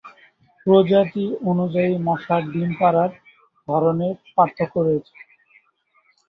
প্রজাতি 0.67 1.25
অনুযায়ী 1.51 1.93
মশার 2.07 2.43
ডিম 2.51 2.69
পাড়ার 2.79 3.11
ধরনের 3.67 4.15
পার্থক্য 4.35 4.75
রয়েছে। 4.79 5.13